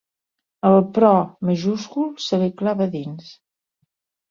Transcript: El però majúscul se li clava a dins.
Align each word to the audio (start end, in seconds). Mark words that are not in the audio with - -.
El 0.69 0.77
però 0.95 1.11
majúscul 1.51 2.09
se 2.29 2.41
li 2.47 2.51
clava 2.63 2.91
a 2.91 2.91
dins. 2.99 3.31